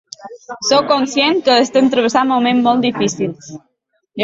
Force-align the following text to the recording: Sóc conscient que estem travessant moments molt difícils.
Sóc 0.69 0.87
conscient 0.91 1.43
que 1.51 1.59
estem 1.65 1.91
travessant 1.97 2.33
moments 2.33 2.67
molt 2.71 2.89
difícils. 2.89 3.55